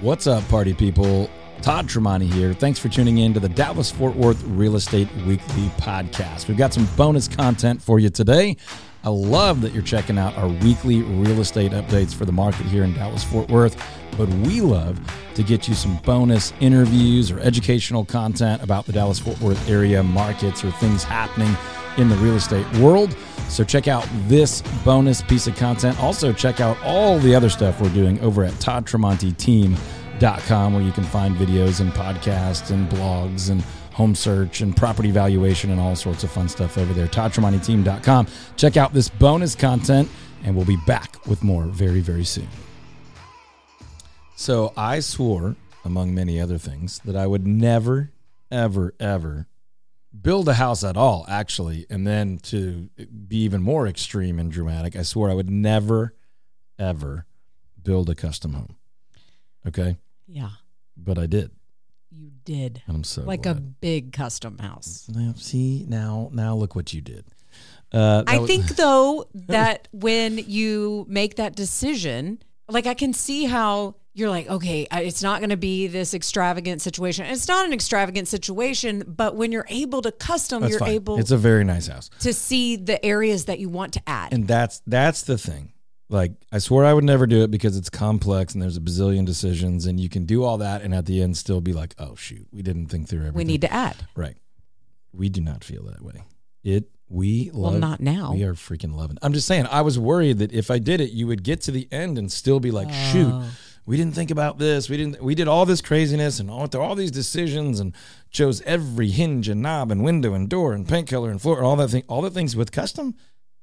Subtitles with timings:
[0.00, 1.28] What's up, party people?
[1.60, 2.54] Todd Tremonti here.
[2.54, 6.46] Thanks for tuning in to the Dallas Fort Worth Real Estate Weekly podcast.
[6.46, 8.56] We've got some bonus content for you today.
[9.02, 12.84] I love that you're checking out our weekly real estate updates for the market here
[12.84, 13.76] in Dallas Fort Worth,
[14.16, 15.00] but we love
[15.34, 20.00] to get you some bonus interviews or educational content about the Dallas Fort Worth area
[20.04, 21.56] markets or things happening
[21.98, 23.14] in the real estate world.
[23.48, 25.98] So check out this bonus piece of content.
[26.02, 31.04] Also, check out all the other stuff we're doing over at toddtremontiteam.com, where you can
[31.04, 33.60] find videos and podcasts and blogs and
[33.92, 37.08] home search and property valuation and all sorts of fun stuff over there.
[37.08, 38.28] toddtremontiteam.com.
[38.56, 40.08] Check out this bonus content,
[40.44, 42.46] and we'll be back with more very, very soon.
[44.36, 48.12] So I swore, among many other things, that I would never,
[48.52, 49.48] ever, ever
[50.20, 51.86] build a house at all, actually.
[51.90, 52.88] And then to
[53.28, 56.14] be even more extreme and dramatic, I swore I would never,
[56.78, 57.26] ever
[57.82, 58.76] build a custom home.
[59.66, 59.96] Okay.
[60.26, 60.50] Yeah,
[60.96, 61.50] But I did.
[62.10, 62.82] you did.
[62.86, 65.08] And I'm so like a big custom house.
[65.12, 67.24] Now, see now now look what you did.
[67.92, 73.44] Uh, I was- think though that when you make that decision, like I can see
[73.44, 77.24] how you're like, okay, it's not going to be this extravagant situation.
[77.26, 80.90] It's not an extravagant situation, but when you're able to custom, that's you're fine.
[80.90, 82.10] able It's a very nice house.
[82.20, 84.32] to see the areas that you want to add.
[84.32, 85.72] And that's that's the thing.
[86.10, 89.24] Like I swore I would never do it because it's complex and there's a bazillion
[89.24, 92.14] decisions and you can do all that and at the end still be like, oh
[92.16, 93.36] shoot, we didn't think through everything.
[93.36, 93.96] we need to add.
[94.16, 94.36] right.
[95.12, 96.24] We do not feel that way.
[96.64, 97.72] It we love.
[97.72, 98.32] Well, not now.
[98.34, 99.18] We are freaking loving.
[99.22, 99.66] I'm just saying.
[99.70, 102.30] I was worried that if I did it, you would get to the end and
[102.30, 103.48] still be like, shoot, Oh.
[103.86, 104.88] we didn't think about this.
[104.90, 105.22] We didn't.
[105.22, 107.94] We did all this craziness and all, all these decisions and
[108.30, 111.66] chose every hinge and knob and window and door and paint color and floor and
[111.66, 112.04] all that thing.
[112.08, 113.14] All the things with custom,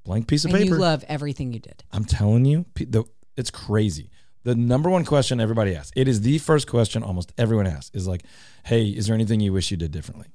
[0.03, 0.75] blank piece of and paper.
[0.75, 1.83] you love everything you did.
[1.91, 3.03] I'm telling you, the,
[3.37, 4.09] it's crazy.
[4.43, 8.07] The number one question everybody asks, it is the first question almost everyone asks, is
[8.07, 8.23] like,
[8.63, 10.27] hey, is there anything you wish you did differently?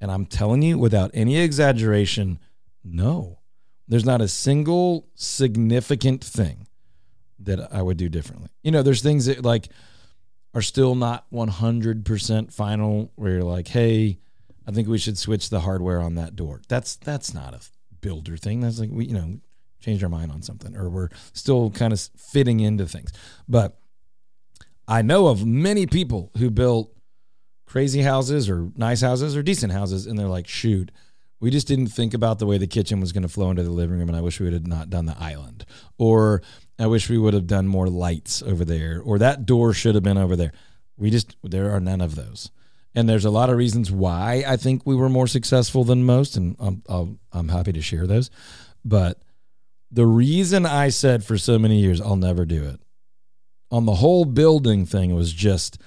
[0.00, 2.38] And I'm telling you, without any exaggeration,
[2.84, 3.40] no.
[3.88, 6.66] There's not a single significant thing
[7.40, 8.50] that I would do differently.
[8.62, 9.68] You know, there's things that like
[10.54, 14.18] are still not 100% final where you're like, hey,
[14.66, 16.60] I think we should switch the hardware on that door.
[16.68, 17.60] That's that's not a
[18.00, 18.60] builder thing.
[18.60, 19.40] That's like we, you know,
[19.80, 23.12] changed our mind on something or we're still kind of fitting into things.
[23.48, 23.78] But
[24.86, 26.94] I know of many people who built
[27.68, 30.90] crazy houses or nice houses or decent houses and they're like, shoot,
[31.40, 33.70] we just didn't think about the way the kitchen was going to flow into the
[33.70, 35.64] living room and I wish we would have not done the island.
[35.98, 36.42] Or
[36.78, 40.02] I wish we would have done more lights over there or that door should have
[40.02, 40.52] been over there.
[40.96, 42.50] We just there are none of those.
[42.94, 46.36] And there's a lot of reasons why I think we were more successful than most
[46.36, 48.30] and I'm I'll, I'm happy to share those.
[48.84, 49.20] But
[49.90, 52.80] the reason I said for so many years I'll never do it
[53.70, 55.78] on the whole building thing was just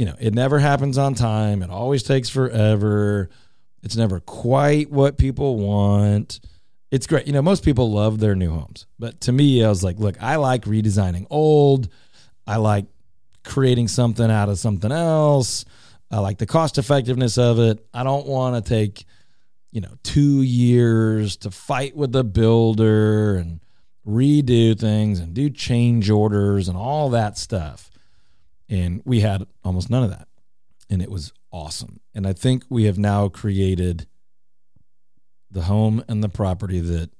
[0.00, 1.62] you know, it never happens on time.
[1.62, 3.28] It always takes forever.
[3.82, 6.40] It's never quite what people want.
[6.90, 7.26] It's great.
[7.26, 8.86] You know, most people love their new homes.
[8.98, 11.90] But to me, I was like, look, I like redesigning old.
[12.46, 12.86] I like
[13.44, 15.66] creating something out of something else.
[16.10, 17.86] I like the cost effectiveness of it.
[17.92, 19.04] I don't want to take,
[19.70, 23.60] you know, two years to fight with the builder and
[24.08, 27.89] redo things and do change orders and all that stuff.
[28.70, 30.28] And we had almost none of that.
[30.88, 32.00] And it was awesome.
[32.14, 34.06] And I think we have now created
[35.50, 37.10] the home and the property that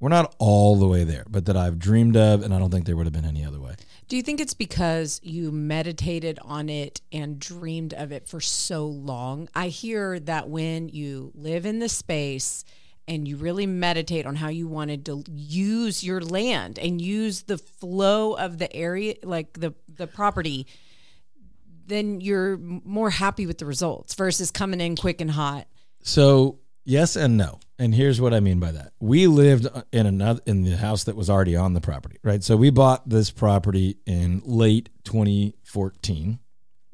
[0.00, 2.42] we're not all the way there, but that I've dreamed of.
[2.42, 3.74] And I don't think there would have been any other way.
[4.06, 8.86] Do you think it's because you meditated on it and dreamed of it for so
[8.86, 9.48] long?
[9.54, 12.64] I hear that when you live in the space
[13.08, 17.58] and you really meditate on how you wanted to use your land and use the
[17.58, 20.66] flow of the area, like the, the property,
[21.88, 25.66] then you're more happy with the results versus coming in quick and hot.
[26.02, 27.60] So yes and no.
[27.78, 28.92] And here's what I mean by that.
[28.98, 32.42] We lived uh, in another in the house that was already on the property, right?
[32.42, 36.38] So we bought this property in late 2014.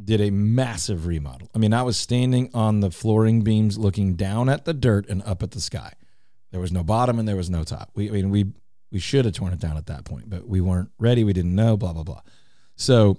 [0.02, 1.48] Did a massive remodel.
[1.54, 5.22] I mean, I was standing on the flooring beams looking down at the dirt and
[5.22, 5.94] up at the sky.
[6.50, 7.90] There was no bottom and there was no top.
[7.94, 8.52] We I mean we
[8.92, 11.24] we should have torn it down at that point, but we weren't ready.
[11.24, 12.20] We didn't know, blah blah blah.
[12.76, 13.18] So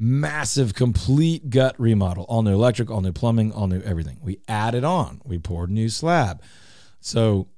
[0.00, 2.24] massive complete gut remodel.
[2.24, 4.18] All new electric all new plumbing all new everything.
[4.22, 5.20] We added on.
[5.24, 6.42] We poured new slab.
[7.00, 7.48] So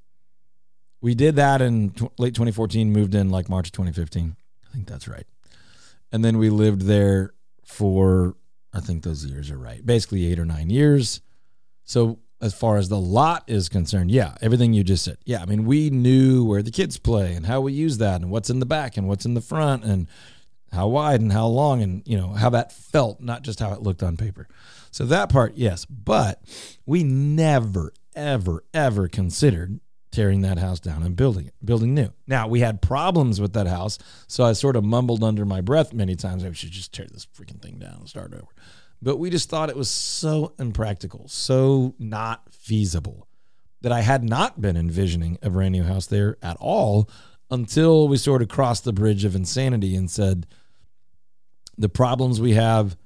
[1.00, 5.08] we did that in tw- late 2014 moved in like march 2015 i think that's
[5.08, 5.26] right.
[6.10, 7.32] And then we lived there
[7.64, 8.36] for
[8.72, 11.20] i think those years are right basically eight or nine years.
[11.84, 15.18] So as far as the lot is concerned yeah everything you just said.
[15.24, 18.32] Yeah i mean we knew where the kids play and how we use that and
[18.32, 20.08] what's in the back and what's in the front and
[20.72, 23.82] how wide and how long and you know how that felt, not just how it
[23.82, 24.48] looked on paper.
[24.90, 26.42] So that part, yes, but
[26.86, 29.80] we never, ever, ever considered
[30.10, 32.10] tearing that house down and building it, building new.
[32.26, 35.94] Now we had problems with that house, so I sort of mumbled under my breath
[35.94, 38.48] many times, "I should just tear this freaking thing down and start over."
[39.00, 43.26] But we just thought it was so impractical, so not feasible
[43.80, 47.08] that I had not been envisioning a brand new house there at all
[47.50, 50.46] until we sort of crossed the bridge of insanity and said,
[51.82, 52.96] the problems we have,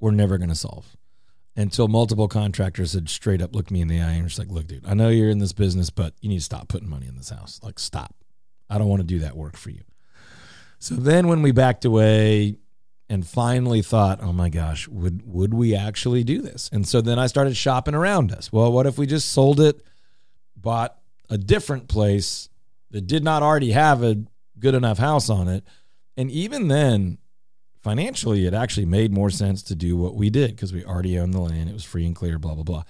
[0.00, 0.96] we're never going to solve.
[1.54, 4.66] Until multiple contractors had straight up looked me in the eye and was like, look,
[4.66, 7.16] dude, I know you're in this business, but you need to stop putting money in
[7.16, 7.60] this house.
[7.62, 8.14] Like, stop.
[8.68, 9.82] I don't want to do that work for you.
[10.78, 12.58] So then when we backed away
[13.08, 16.68] and finally thought, oh my gosh, would would we actually do this?
[16.72, 18.52] And so then I started shopping around us.
[18.52, 19.80] Well, what if we just sold it,
[20.56, 20.98] bought
[21.30, 22.48] a different place
[22.90, 24.24] that did not already have a
[24.58, 25.64] good enough house on it?
[26.16, 27.18] And even then,
[27.86, 31.32] financially, it actually made more sense to do what we did because we already owned
[31.32, 31.70] the land.
[31.70, 32.82] It was free and clear, blah, blah, blah.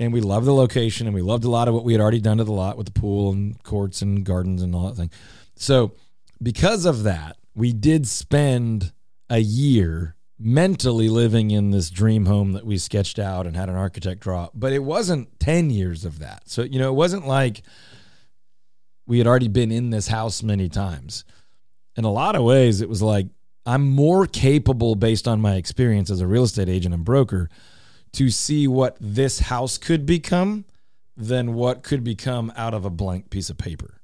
[0.00, 2.20] And we loved the location and we loved a lot of what we had already
[2.20, 5.12] done to the lot with the pool and courts and gardens and all that thing.
[5.54, 5.92] So,
[6.42, 8.92] because of that, we did spend
[9.30, 13.76] a year mentally living in this dream home that we sketched out and had an
[13.76, 16.48] architect draw, but it wasn't 10 years of that.
[16.50, 17.62] So, you know, it wasn't like
[19.06, 21.24] we had already been in this house many times.
[21.94, 23.28] In a lot of ways, it was like
[23.64, 27.48] I'm more capable based on my experience as a real estate agent and broker
[28.12, 30.64] to see what this house could become
[31.16, 34.00] than what could become out of a blank piece of paper.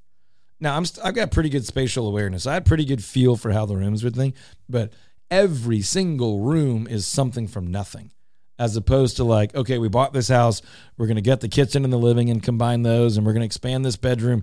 [0.61, 2.47] Now I'm st- I've got pretty good spatial awareness.
[2.47, 4.35] I had pretty good feel for how the rooms would think,
[4.69, 4.93] but
[5.31, 8.13] every single room is something from nothing.
[8.59, 10.63] As opposed to like, okay, we bought this house,
[10.97, 13.85] we're gonna get the kitchen and the living and combine those, and we're gonna expand
[13.85, 14.43] this bedroom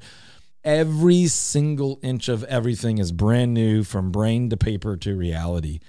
[0.65, 5.79] every single inch of everything is brand new from brain to paper to reality.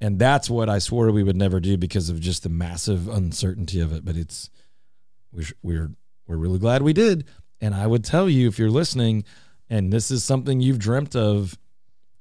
[0.00, 3.80] And that's what I swore we would never do because of just the massive uncertainty
[3.80, 4.04] of it.
[4.04, 4.50] But it's
[5.30, 5.90] we're we're
[6.26, 7.26] we're really glad we did.
[7.60, 9.24] And I would tell you if you're listening
[9.70, 11.58] and this is something you've dreamt of,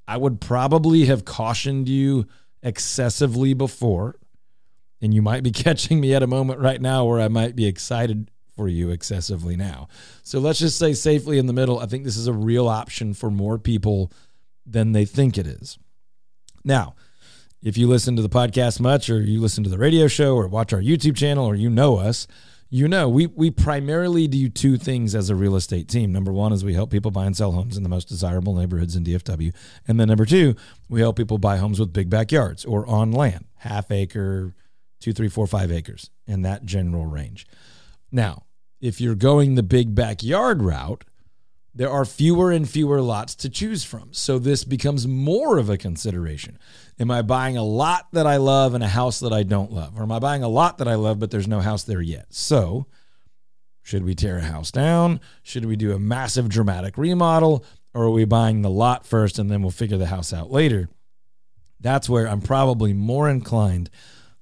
[0.07, 2.27] I would probably have cautioned you
[2.61, 4.15] excessively before.
[5.01, 7.65] And you might be catching me at a moment right now where I might be
[7.65, 9.87] excited for you excessively now.
[10.23, 11.79] So let's just say safely in the middle.
[11.79, 14.11] I think this is a real option for more people
[14.65, 15.77] than they think it is.
[16.63, 16.95] Now,
[17.61, 20.47] if you listen to the podcast much, or you listen to the radio show, or
[20.47, 22.27] watch our YouTube channel, or you know us,
[22.69, 26.11] you know we we primarily do two things as a real estate team.
[26.11, 28.95] Number one is we help people buy and sell homes in the most desirable neighborhoods
[28.95, 29.53] in DFW,
[29.87, 30.55] and then number two,
[30.89, 34.55] we help people buy homes with big backyards or on land, half acre,
[34.99, 37.45] two, three, four, five acres, in that general range.
[38.13, 38.43] Now,
[38.79, 41.03] if you're going the big backyard route,
[41.73, 44.13] there are fewer and fewer lots to choose from.
[44.13, 46.59] So this becomes more of a consideration.
[46.99, 49.97] Am I buying a lot that I love and a house that I don't love?
[49.97, 52.27] Or am I buying a lot that I love, but there's no house there yet?
[52.29, 52.85] So,
[53.81, 55.19] should we tear a house down?
[55.41, 57.65] Should we do a massive dramatic remodel?
[57.95, 60.89] Or are we buying the lot first and then we'll figure the house out later?
[61.79, 63.89] That's where I'm probably more inclined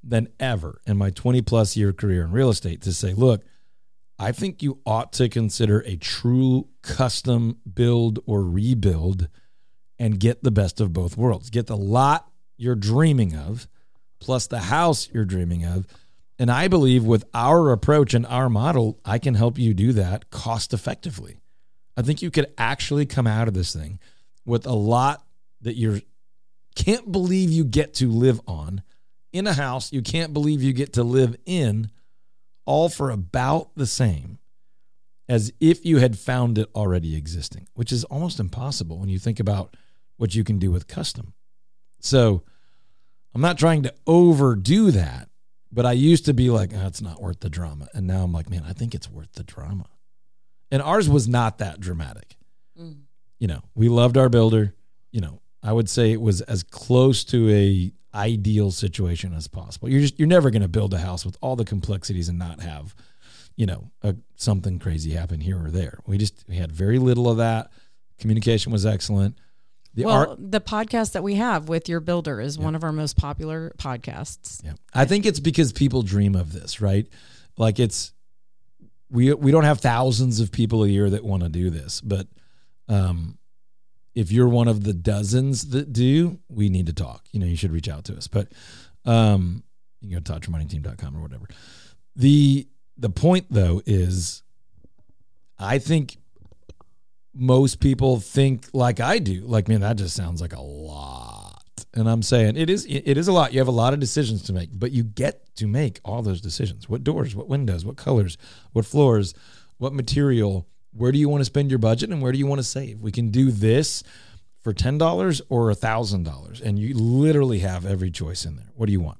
[0.03, 3.43] than ever in my 20 plus year career in real estate to say, look,
[4.21, 9.27] I think you ought to consider a true custom build or rebuild
[9.97, 11.49] and get the best of both worlds.
[11.49, 13.67] Get the lot you're dreaming of
[14.19, 15.87] plus the house you're dreaming of.
[16.37, 20.29] And I believe with our approach and our model, I can help you do that
[20.29, 21.37] cost effectively.
[21.97, 23.99] I think you could actually come out of this thing
[24.45, 25.25] with a lot
[25.61, 25.99] that you
[26.75, 28.83] can't believe you get to live on
[29.33, 31.89] in a house you can't believe you get to live in
[32.65, 34.39] all for about the same
[35.27, 39.39] as if you had found it already existing, which is almost impossible when you think
[39.39, 39.77] about
[40.17, 41.33] what you can do with custom.
[41.99, 42.43] So
[43.33, 45.29] I'm not trying to overdo that,
[45.71, 47.87] but I used to be like, oh, it's not worth the drama.
[47.93, 49.87] And now I'm like, man, I think it's worth the drama.
[50.69, 52.35] And ours was not that dramatic.
[52.79, 53.03] Mm.
[53.39, 54.73] You know, we loved our builder.
[55.11, 59.89] You know, I would say it was as close to a ideal situation as possible.
[59.89, 62.61] You're just you're never going to build a house with all the complexities and not
[62.61, 62.95] have,
[63.55, 65.99] you know, a, something crazy happen here or there.
[66.05, 67.71] We just we had very little of that.
[68.19, 69.37] Communication was excellent.
[69.93, 72.63] The well, art, the podcast that we have with your builder is yeah.
[72.63, 74.63] one of our most popular podcasts.
[74.63, 74.73] Yeah.
[74.93, 77.07] I think it's because people dream of this, right?
[77.57, 78.13] Like it's
[79.09, 82.27] we we don't have thousands of people a year that want to do this, but
[82.87, 83.37] um
[84.13, 87.25] if you're one of the dozens that do, we need to talk.
[87.31, 88.27] You know, you should reach out to us.
[88.27, 88.49] But
[89.05, 89.63] um,
[90.01, 91.47] you can go to toddtremontiteam.com or whatever.
[92.15, 94.43] The the point though is
[95.57, 96.17] I think
[97.33, 99.41] most people think like I do.
[99.41, 101.63] Like, man, that just sounds like a lot.
[101.93, 103.53] And I'm saying it is it is a lot.
[103.53, 106.41] You have a lot of decisions to make, but you get to make all those
[106.41, 106.89] decisions.
[106.89, 108.37] What doors, what windows, what colors,
[108.71, 109.33] what floors,
[109.77, 112.59] what material, where do you want to spend your budget and where do you want
[112.59, 113.01] to save?
[113.01, 114.03] We can do this
[114.59, 118.71] for $10 or $1,000 and you literally have every choice in there.
[118.75, 119.17] What do you want?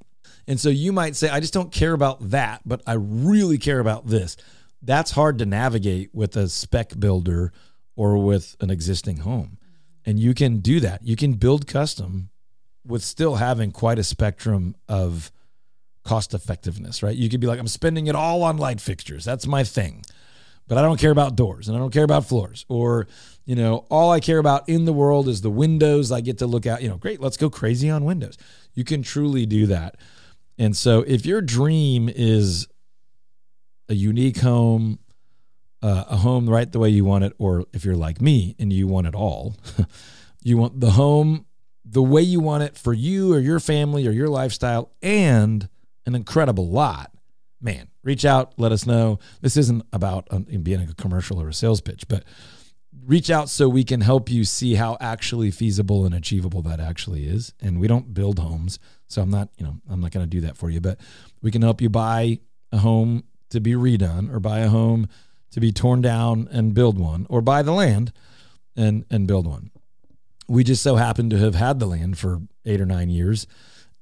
[0.48, 3.80] And so you might say I just don't care about that, but I really care
[3.80, 4.38] about this.
[4.82, 7.54] That's hard to navigate with a spec builder
[7.96, 9.58] or with an existing home.
[10.06, 11.06] And you can do that.
[11.06, 12.30] You can build custom
[12.86, 15.32] with still having quite a spectrum of
[16.04, 17.16] cost effectiveness, right?
[17.16, 19.24] You could be like, I'm spending it all on light fixtures.
[19.24, 20.04] That's my thing.
[20.68, 22.66] But I don't care about doors and I don't care about floors.
[22.70, 23.08] Or,
[23.46, 26.48] you know, all I care about in the world is the windows I get to
[26.48, 26.82] look at.
[26.82, 28.38] You know, great, let's go crazy on windows.
[28.74, 29.98] You can truly do that.
[30.58, 32.68] And so if your dream is
[33.90, 35.00] a unique home,
[35.82, 38.72] uh, a home right the way you want it, or if you're like me and
[38.72, 39.56] you want it all,
[40.44, 41.46] you want the home
[41.92, 45.68] the way you want it for you or your family or your lifestyle and
[46.06, 47.11] an incredible lot,
[47.62, 49.20] man, reach out, let us know.
[49.42, 52.24] This isn't about um, being a commercial or a sales pitch, but
[53.06, 57.26] reach out so we can help you see how actually feasible and achievable that actually
[57.26, 57.54] is.
[57.62, 60.42] And we don't build homes, so I'm not, you know, I'm not going to do
[60.42, 61.00] that for you, but
[61.42, 62.40] we can help you buy
[62.72, 65.08] a home to be redone or buy a home
[65.52, 68.12] to be torn down and build one or buy the land
[68.76, 69.72] and and build one.
[70.48, 73.48] We just so happen to have had the land for 8 or 9 years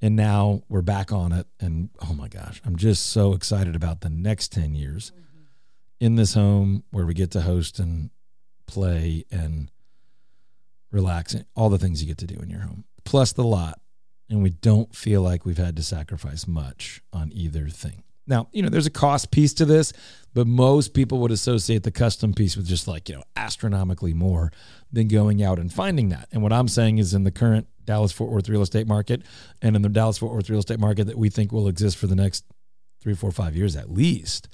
[0.01, 4.01] and now we're back on it and oh my gosh, I'm just so excited about
[4.01, 6.05] the next 10 years mm-hmm.
[6.05, 8.09] in this home where we get to host and
[8.67, 9.71] play and
[10.91, 12.83] relax and all the things you get to do in your home.
[13.03, 13.79] Plus the lot
[14.29, 18.03] and we don't feel like we've had to sacrifice much on either thing.
[18.27, 19.91] Now, you know, there's a cost piece to this,
[20.35, 24.51] but most people would associate the custom piece with just like, you know, astronomically more
[24.91, 26.29] than going out and finding that.
[26.31, 29.23] And what I'm saying is in the current Dallas Fort Worth real estate market
[29.61, 32.07] and in the Dallas Fort Worth real estate market that we think will exist for
[32.07, 32.45] the next
[33.01, 34.47] three, four, five years at least,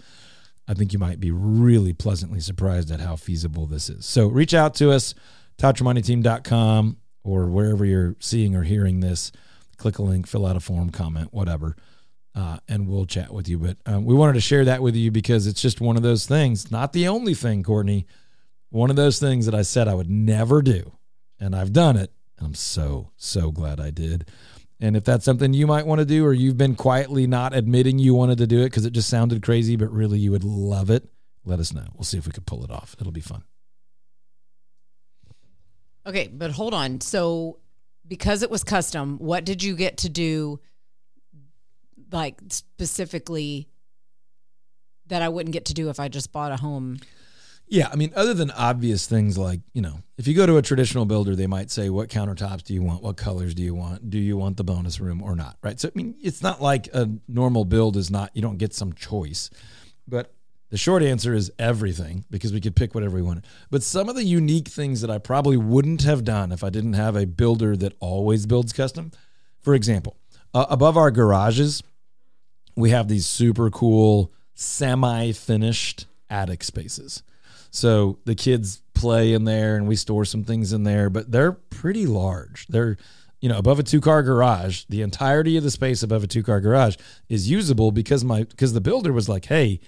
[0.67, 4.05] I think you might be really pleasantly surprised at how feasible this is.
[4.05, 5.13] So reach out to us,
[5.57, 9.31] ToddTremontiTeam.com or wherever you're seeing or hearing this.
[9.77, 11.75] Click a link, fill out a form, comment, whatever
[12.35, 13.57] uh, and we'll chat with you.
[13.57, 16.27] But um, we wanted to share that with you because it's just one of those
[16.27, 18.05] things, not the only thing, Courtney.
[18.69, 20.91] One of those things that I said I would never do,
[21.39, 22.11] and I've done it.
[22.39, 24.29] I'm so, so glad I did.
[24.79, 27.97] And if that's something you might want to do, or you've been quietly not admitting
[27.97, 30.89] you wanted to do it because it just sounded crazy, but really you would love
[30.89, 31.07] it,
[31.45, 31.87] let us know.
[31.93, 32.95] We'll see if we could pull it off.
[32.99, 33.43] It'll be fun.
[36.05, 37.01] Okay, but hold on.
[37.01, 37.59] So,
[38.07, 40.59] because it was custom, what did you get to do
[42.11, 43.67] like specifically
[45.07, 46.99] that I wouldn't get to do if I just bought a home.
[47.67, 50.61] Yeah, I mean, other than obvious things like, you know, if you go to a
[50.61, 53.01] traditional builder, they might say, what countertops do you want?
[53.01, 54.09] What colors do you want?
[54.09, 55.57] Do you want the bonus room or not?
[55.63, 55.79] Right.
[55.79, 58.93] So, I mean, it's not like a normal build is not, you don't get some
[58.93, 59.49] choice.
[60.07, 60.31] But
[60.69, 63.45] the short answer is everything because we could pick whatever we wanted.
[63.71, 66.93] But some of the unique things that I probably wouldn't have done if I didn't
[66.93, 69.11] have a builder that always builds custom.
[69.61, 70.17] For example,
[70.53, 71.81] uh, above our garages,
[72.75, 77.23] we have these super cool semi finished attic spaces.
[77.75, 81.51] So the kids play in there and we store some things in there, but they're
[81.51, 82.67] pretty large.
[82.67, 82.95] They're,
[83.41, 86.41] you know, above a two car garage, the entirety of the space above a two
[86.41, 86.95] car garage
[87.27, 89.81] is usable because my because the builder was like, "Hey,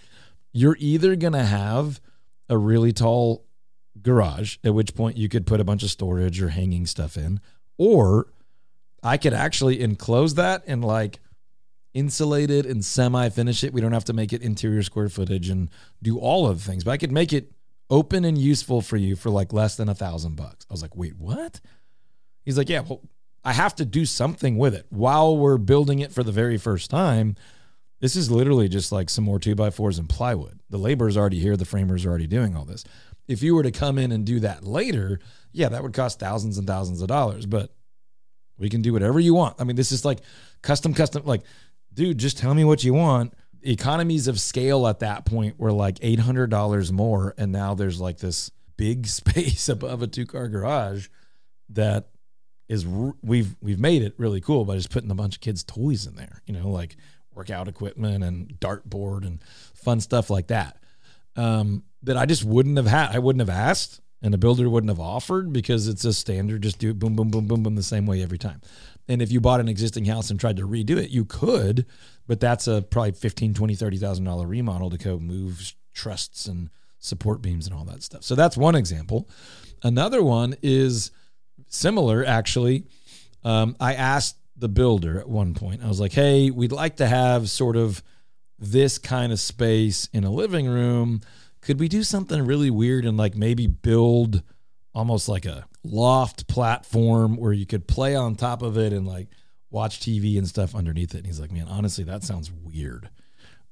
[0.51, 2.01] you're either going to have
[2.49, 3.45] a really tall
[4.01, 7.39] garage at which point you could put a bunch of storage or hanging stuff in,
[7.77, 8.27] or
[9.01, 11.19] I could actually enclose that and like
[11.93, 13.71] insulate it and semi finish it.
[13.71, 15.69] We don't have to make it interior square footage and
[16.03, 17.53] do all of the things, but I could make it
[17.89, 20.65] open and useful for you for like less than a thousand bucks.
[20.69, 21.59] I was like, wait, what?
[22.43, 23.01] He's like, yeah, well,
[23.43, 26.89] I have to do something with it while we're building it for the very first
[26.89, 27.35] time.
[27.99, 30.59] This is literally just like some more two by fours and plywood.
[30.69, 31.57] The labor is already here.
[31.57, 32.83] The framers are already doing all this.
[33.27, 35.19] If you were to come in and do that later,
[35.51, 37.71] yeah, that would cost thousands and thousands of dollars, but
[38.57, 39.55] we can do whatever you want.
[39.59, 40.19] I mean, this is like
[40.61, 41.41] custom, custom, like
[41.97, 43.33] dude, just tell me what you want.
[43.67, 47.33] Economies of scale at that point were like $800 more.
[47.37, 51.07] And now there's like this big space above a two car garage
[51.69, 52.09] that
[52.69, 56.05] is we've we've made it really cool by just putting a bunch of kids toys
[56.05, 56.95] in there you know like
[57.33, 59.41] workout equipment and dartboard and
[59.73, 60.77] fun stuff like that
[61.35, 64.89] um, that i just wouldn't have had i wouldn't have asked and the builder wouldn't
[64.89, 68.05] have offered because it's a standard just do boom boom boom boom boom the same
[68.05, 68.61] way every time
[69.07, 71.85] and if you bought an existing house and tried to redo it, you could,
[72.27, 77.41] but that's a probably 15, 20, 30,000 dollar remodel to go move trusses and support
[77.41, 78.23] beams and all that stuff.
[78.23, 79.29] So that's one example.
[79.83, 81.11] Another one is
[81.67, 82.85] similar actually.
[83.43, 85.83] Um, I asked the builder at one point.
[85.83, 88.01] I was like, "Hey, we'd like to have sort of
[88.59, 91.21] this kind of space in a living room.
[91.61, 94.41] Could we do something really weird and like maybe build
[94.93, 99.27] almost like a loft platform where you could play on top of it and like
[99.69, 103.09] watch TV and stuff underneath it?" And he's like, "Man, honestly, that sounds weird."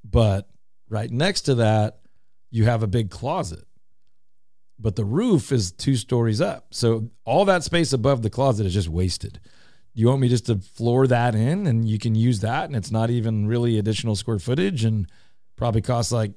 [0.04, 0.50] But
[0.90, 2.00] right next to that,
[2.52, 3.66] you have a big closet
[4.80, 6.68] but the roof is two stories up.
[6.72, 9.40] So all that space above the closet is just wasted.
[9.94, 12.92] You want me just to floor that in and you can use that and it's
[12.92, 15.10] not even really additional square footage and
[15.56, 16.34] probably costs like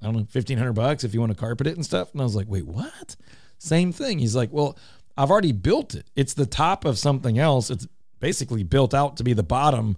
[0.00, 2.12] I don't know, 1500 bucks if you want to carpet it and stuff.
[2.12, 3.16] And I was like, "Wait, what?"
[3.58, 4.18] Same thing.
[4.18, 4.76] He's like, "Well,
[5.16, 6.10] I've already built it.
[6.14, 7.70] It's the top of something else.
[7.70, 7.86] It's
[8.20, 9.96] basically built out to be the bottom.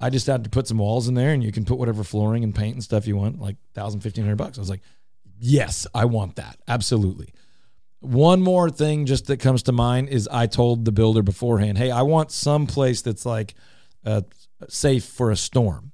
[0.00, 2.44] I just had to put some walls in there and you can put whatever flooring
[2.44, 4.82] and paint and stuff you want, like 1000 1500 bucks." I was like,
[5.38, 6.58] Yes, I want that.
[6.68, 7.32] Absolutely.
[8.00, 11.90] One more thing just that comes to mind is I told the builder beforehand, hey,
[11.90, 13.54] I want some place that's like
[14.04, 14.22] uh,
[14.68, 15.92] safe for a storm.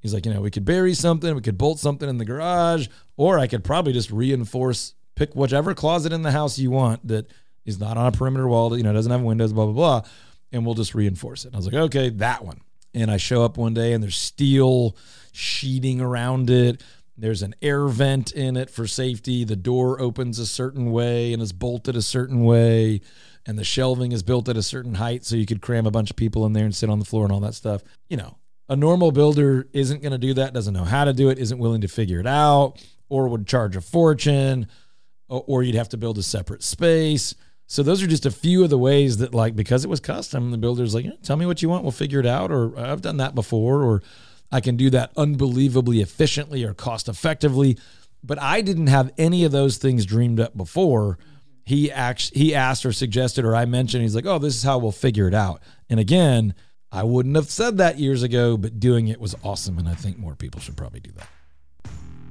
[0.00, 2.88] He's like, you know, we could bury something, we could bolt something in the garage,
[3.16, 7.30] or I could probably just reinforce, pick whichever closet in the house you want that
[7.64, 10.08] is not on a perimeter wall, that, you know, doesn't have windows, blah, blah, blah,
[10.50, 11.48] and we'll just reinforce it.
[11.48, 12.60] And I was like, okay, that one.
[12.94, 14.96] And I show up one day and there's steel
[15.32, 16.82] sheeting around it.
[17.16, 19.44] There's an air vent in it for safety.
[19.44, 23.00] The door opens a certain way and is bolted a certain way.
[23.46, 26.10] And the shelving is built at a certain height so you could cram a bunch
[26.10, 27.82] of people in there and sit on the floor and all that stuff.
[28.08, 28.38] You know,
[28.68, 31.58] a normal builder isn't going to do that, doesn't know how to do it, isn't
[31.58, 34.68] willing to figure it out, or would charge a fortune,
[35.40, 37.34] or you'd have to build a separate space.
[37.66, 40.50] So those are just a few of the ways that, like, because it was custom,
[40.50, 43.00] the builder's like, eh, tell me what you want, we'll figure it out, or I've
[43.00, 44.02] done that before, or
[44.50, 47.78] I can do that unbelievably efficiently or cost effectively.
[48.22, 51.18] But I didn't have any of those things dreamed up before.
[51.64, 54.78] He actually he asked or suggested or I mentioned he's like, "Oh, this is how
[54.78, 56.54] we'll figure it out." And again,
[56.90, 60.18] I wouldn't have said that years ago, but doing it was awesome and I think
[60.18, 61.28] more people should probably do that.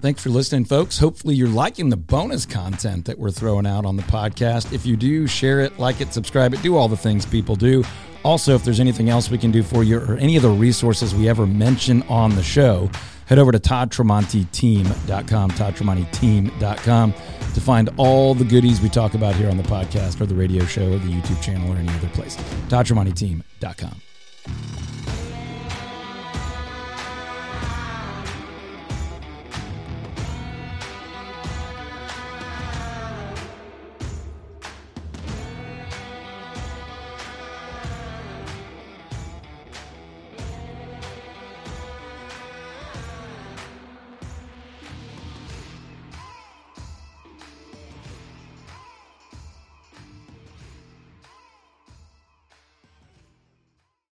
[0.01, 0.97] Thanks for listening, folks.
[0.97, 4.73] Hopefully, you're liking the bonus content that we're throwing out on the podcast.
[4.73, 7.83] If you do, share it, like it, subscribe it, do all the things people do.
[8.23, 11.13] Also, if there's anything else we can do for you or any of the resources
[11.13, 12.89] we ever mention on the show,
[13.27, 17.13] head over to toddtremontiteam.com, toddtremontiteam.com
[17.53, 20.65] to find all the goodies we talk about here on the podcast or the radio
[20.65, 22.35] show or the YouTube channel or any other place.
[22.69, 24.01] toddtremontiteam.com.